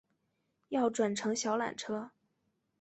[0.69, 2.09] 要转乘小缆车